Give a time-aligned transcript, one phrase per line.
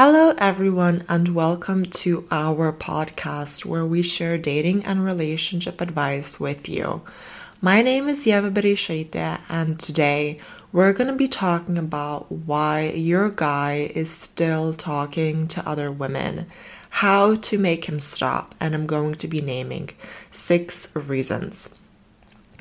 [0.00, 6.68] Hello, everyone, and welcome to our podcast where we share dating and relationship advice with
[6.68, 7.02] you.
[7.60, 10.38] My name is Yeva Bereisaite, and today
[10.70, 16.46] we're going to be talking about why your guy is still talking to other women,
[16.90, 19.90] how to make him stop, and I'm going to be naming
[20.30, 21.70] six reasons.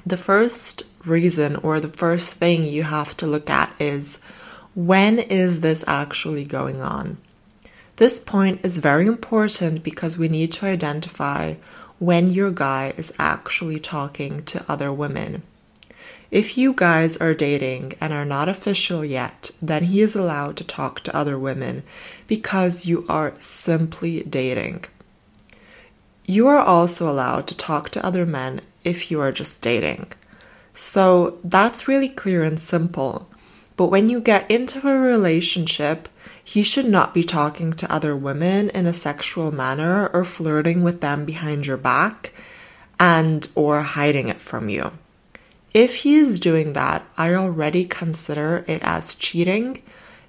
[0.08, 4.18] The first reason, or the first thing you have to look at, is
[4.74, 7.18] when is this actually going on?
[7.98, 11.56] This point is very important because we need to identify
[11.98, 15.42] when your guy is actually talking to other women.
[16.30, 20.64] If you guys are dating and are not official yet, then he is allowed to
[20.64, 21.82] talk to other women
[22.28, 24.86] because you are simply dating.
[26.28, 30.12] You are also allowed to talk to other men if you are just dating.
[30.72, 33.28] So that's really clear and simple.
[33.78, 36.10] But when you get into a relationship,
[36.44, 41.00] he should not be talking to other women in a sexual manner or flirting with
[41.00, 42.34] them behind your back
[43.00, 44.92] and or hiding it from you.
[45.74, 49.84] If he is doing that, I already consider it as cheating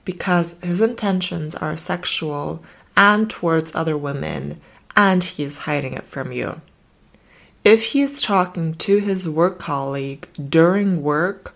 [0.04, 2.62] because his intentions are sexual
[2.96, 4.60] and towards other women
[4.96, 6.60] and he is hiding it from you.
[7.64, 11.54] If he is talking to his work colleague during work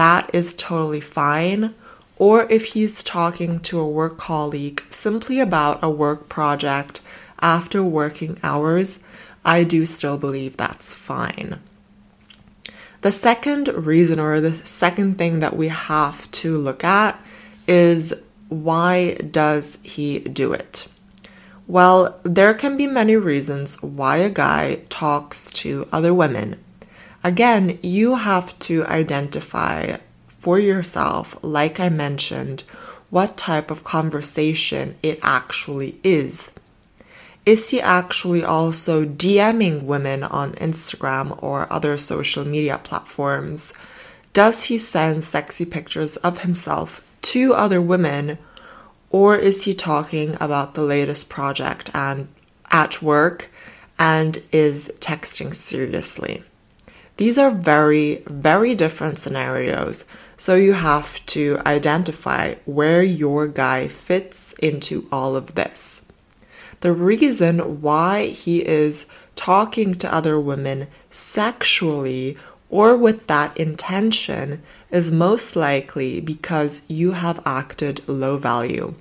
[0.00, 1.74] that is totally fine.
[2.16, 7.02] Or if he's talking to a work colleague simply about a work project
[7.38, 9.00] after working hours,
[9.44, 11.60] I do still believe that's fine.
[13.02, 17.22] The second reason, or the second thing that we have to look at,
[17.66, 18.14] is
[18.48, 20.88] why does he do it?
[21.66, 26.58] Well, there can be many reasons why a guy talks to other women.
[27.22, 32.62] Again, you have to identify for yourself, like I mentioned,
[33.10, 36.50] what type of conversation it actually is.
[37.44, 43.74] Is he actually also DMing women on Instagram or other social media platforms?
[44.32, 48.38] Does he send sexy pictures of himself to other women?
[49.10, 52.28] Or is he talking about the latest project and
[52.70, 53.50] at work
[53.98, 56.44] and is texting seriously?
[57.20, 60.06] These are very, very different scenarios.
[60.38, 66.00] So you have to identify where your guy fits into all of this.
[66.80, 69.04] The reason why he is
[69.36, 72.38] talking to other women sexually
[72.70, 78.94] or with that intention is most likely because you have acted low value.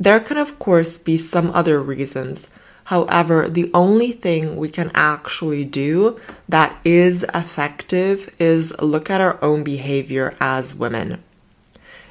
[0.00, 2.48] There can, of course, be some other reasons
[2.84, 9.42] However, the only thing we can actually do that is effective is look at our
[9.42, 11.22] own behavior as women.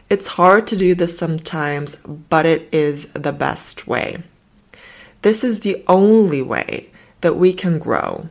[0.10, 4.24] It's hard to do this sometimes, but it is the best way.
[5.22, 6.90] This is the only way
[7.22, 8.28] that we can grow.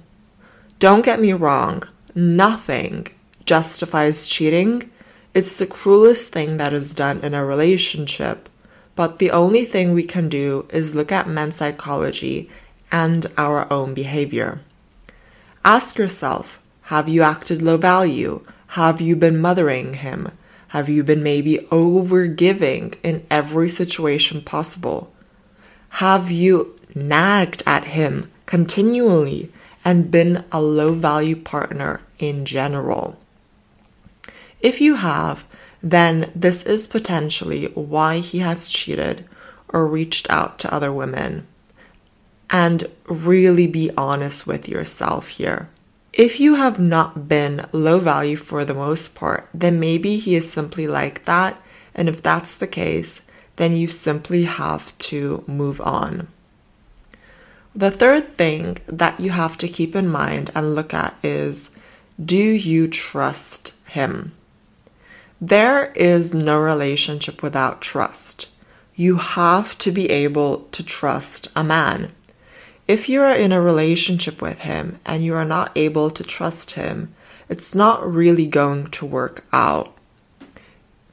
[0.79, 1.85] Don't get me wrong,
[2.15, 3.07] nothing
[3.47, 4.91] justifies cheating.
[5.33, 8.49] It's the cruelest thing that is done in a relationship,
[8.95, 12.49] but the only thing we can do is look at men's psychology
[12.91, 14.61] and our own behavior.
[15.65, 18.43] Ask yourself have you acted low value?
[18.69, 20.33] Have you been mothering him?
[20.69, 25.13] Have you been maybe over giving in every situation possible?
[25.91, 29.53] Have you nagged at him continually
[29.85, 33.17] and been a low value partner in general?
[34.61, 35.45] If you have,
[35.83, 39.25] then this is potentially why he has cheated
[39.69, 41.47] or reached out to other women.
[42.51, 45.69] And really be honest with yourself here.
[46.13, 50.51] If you have not been low value for the most part, then maybe he is
[50.51, 51.61] simply like that.
[51.95, 53.23] And if that's the case,
[53.57, 56.27] then you simply have to move on.
[57.75, 61.71] The third thing that you have to keep in mind and look at is
[62.23, 64.33] do you trust him?
[65.43, 68.51] There is no relationship without trust.
[68.95, 72.13] You have to be able to trust a man.
[72.87, 76.73] If you are in a relationship with him and you are not able to trust
[76.73, 77.15] him,
[77.49, 79.97] it's not really going to work out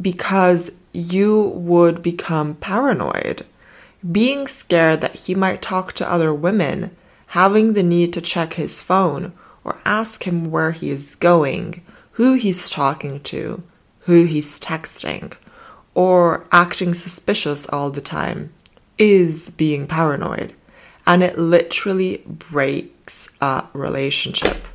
[0.02, 3.46] because you would become paranoid.
[4.12, 6.94] Being scared that he might talk to other women,
[7.28, 9.32] having the need to check his phone
[9.64, 11.82] or ask him where he is going,
[12.12, 13.64] who he's talking to,
[14.08, 15.34] who he's texting
[15.94, 18.52] or acting suspicious all the time
[18.98, 20.54] is being paranoid.
[21.06, 24.68] And it literally breaks a relationship.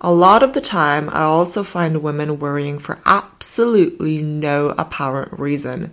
[0.00, 5.92] A lot of the time, I also find women worrying for absolutely no apparent reason.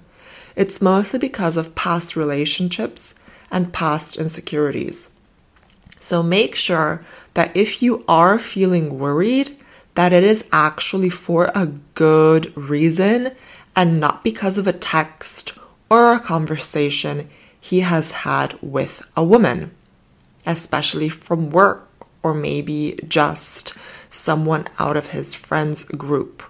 [0.56, 3.16] it's mostly because of past relationships
[3.50, 5.10] and past insecurities.
[6.00, 7.02] So make sure
[7.34, 9.56] that if you are feeling worried,
[9.96, 13.32] that it is actually for a good reason
[13.76, 15.54] and not because of a text
[15.90, 19.72] or a conversation he has had with a woman,
[20.46, 21.88] especially from work
[22.24, 23.78] or maybe just
[24.10, 26.44] someone out of his friends group.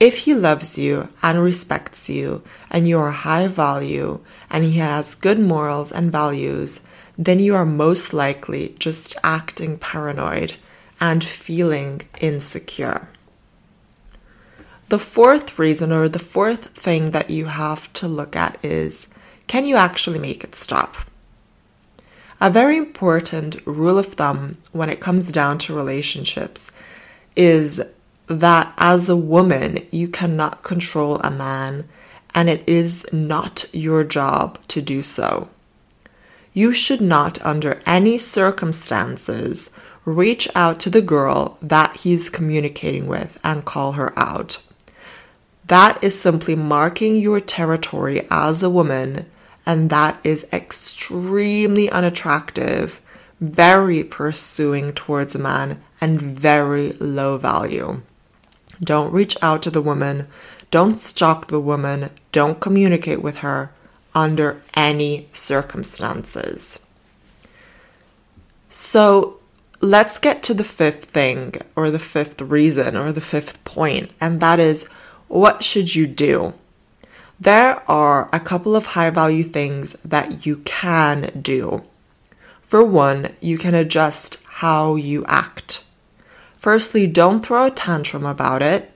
[0.00, 4.20] If he loves you and respects you and you are high value
[4.50, 6.80] and he has good morals and values,
[7.16, 10.54] then you are most likely just acting paranoid
[11.02, 13.08] and feeling insecure.
[14.88, 19.08] The fourth reason or the fourth thing that you have to look at is
[19.48, 20.94] can you actually make it stop?
[22.40, 26.70] A very important rule of thumb when it comes down to relationships
[27.34, 27.82] is
[28.28, 31.88] that as a woman, you cannot control a man,
[32.32, 35.48] and it is not your job to do so.
[36.52, 39.70] You should not, under any circumstances,
[40.04, 44.58] reach out to the girl that he's communicating with and call her out.
[45.66, 49.26] That is simply marking your territory as a woman
[49.66, 53.00] and that is extremely unattractive,
[53.40, 58.02] very pursuing towards a man, and very low value.
[58.82, 60.26] Don't reach out to the woman,
[60.70, 63.70] don't stalk the woman, don't communicate with her
[64.14, 66.78] under any circumstances.
[68.68, 69.38] So,
[69.82, 74.40] let's get to the fifth thing, or the fifth reason, or the fifth point, and
[74.40, 74.88] that is
[75.26, 76.54] what should you do?
[77.40, 81.82] There are a couple of high value things that you can do.
[82.60, 85.84] For one, you can adjust how you act.
[86.56, 88.92] Firstly, don't throw a tantrum about it.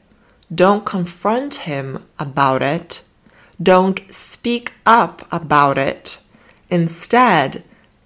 [0.55, 3.03] Don't confront him about it.
[3.61, 6.23] Don't speak up about it.
[6.71, 7.65] Instead,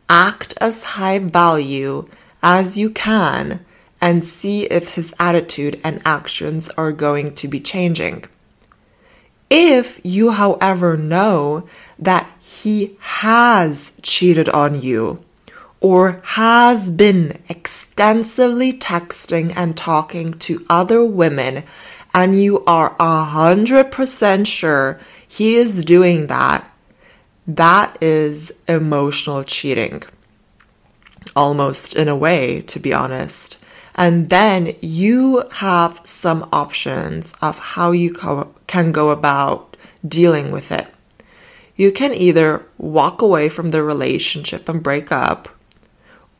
[0.09, 2.09] act as high value
[2.43, 3.65] as you can
[4.01, 8.25] and see if his attitude and actions are going to be changing.
[9.51, 15.23] If you, however, know that he has cheated on you
[15.81, 21.65] or has been extensively texting and talking to other women,
[22.15, 26.71] and you are a hundred percent sure he is doing that,
[27.47, 30.03] that is emotional cheating.
[31.37, 33.63] Almost in a way, to be honest.
[33.95, 39.77] And then you have some options of how you co- can go about
[40.07, 40.87] dealing with it.
[41.77, 45.49] You can either walk away from the relationship and break up,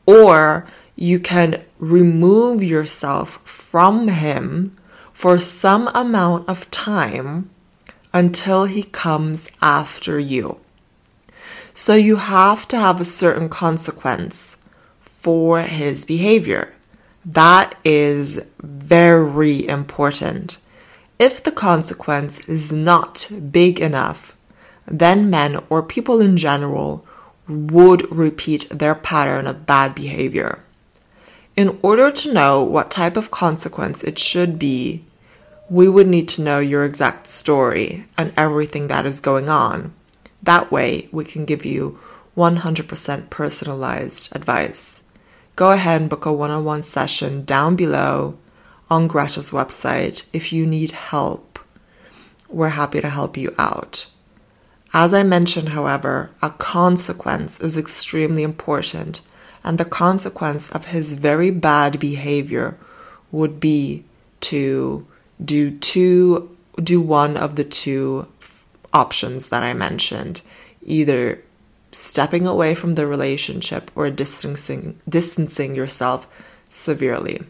[0.05, 4.77] or you can remove yourself from him
[5.13, 7.49] for some amount of time
[8.13, 10.57] until he comes after you.
[11.73, 14.57] So you have to have a certain consequence
[15.21, 16.73] for his behavior.
[17.23, 20.57] That is very important.
[21.19, 24.35] If the consequence is not big enough,
[24.87, 27.05] then men or people in general
[27.47, 30.63] would repeat their pattern of bad behavior.
[31.55, 35.03] In order to know what type of consequence it should be,
[35.69, 39.93] we would need to know your exact story and everything that is going on.
[40.41, 41.99] That way, we can give you
[42.35, 45.00] 100% personalized advice
[45.55, 48.37] go ahead and book a one on one session down below
[48.89, 51.59] on Greta's website if you need help.
[52.49, 54.07] We're happy to help you out.
[54.93, 59.21] As I mentioned, however, a consequence is extremely important,
[59.63, 62.77] and the consequence of his very bad behavior
[63.31, 64.03] would be
[64.41, 65.07] to
[65.43, 68.27] do two do one of the two
[68.93, 70.41] options that I mentioned
[70.83, 71.43] either
[71.91, 76.27] stepping away from the relationship or distancing distancing yourself
[76.69, 77.41] severely.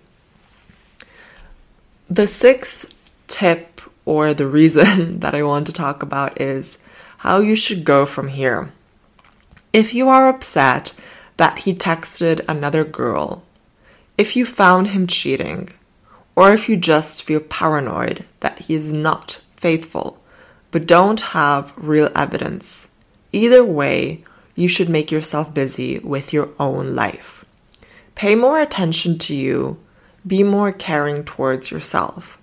[2.10, 2.93] The sixth
[3.27, 6.77] tip or the reason that I want to talk about is
[7.17, 8.71] how you should go from here.
[9.74, 10.93] If you are upset
[11.38, 13.43] that he texted another girl,
[14.17, 15.69] if you found him cheating,
[16.36, 20.21] or if you just feel paranoid that he is not faithful
[20.71, 22.88] but don't have real evidence,
[23.31, 24.24] either way,
[24.62, 27.44] you should make yourself busy with your own life.
[28.13, 29.80] Pay more attention to you,
[30.25, 32.38] be more caring towards yourself.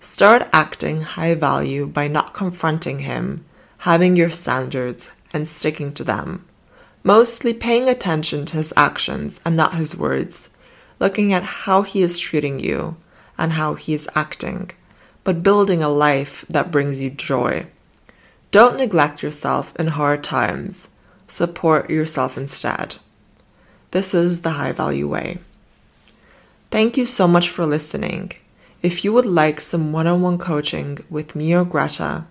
[0.00, 3.44] Start acting high value by not confronting him,
[3.78, 6.44] having your standards, and sticking to them.
[7.04, 10.48] Mostly paying attention to his actions and not his words,
[10.98, 12.96] looking at how he is treating you
[13.38, 14.70] and how he is acting,
[15.22, 17.66] but building a life that brings you joy.
[18.50, 20.88] Don't neglect yourself in hard times.
[21.30, 22.96] Support yourself instead.
[23.92, 25.38] This is the high value way.
[26.72, 28.32] Thank you so much for listening.
[28.82, 32.24] If you would like some one on one coaching with me or Greta,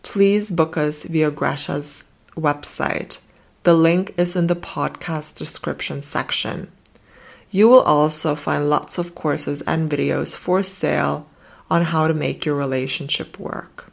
[0.00, 2.04] please book us via Greta's
[2.36, 3.20] website.
[3.64, 6.72] The link is in the podcast description section.
[7.50, 11.26] You will also find lots of courses and videos for sale
[11.68, 13.92] on how to make your relationship work.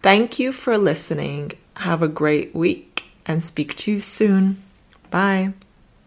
[0.00, 1.52] Thank you for listening.
[1.76, 2.85] Have a great week
[3.26, 4.62] and speak to you soon.
[5.10, 5.52] Bye.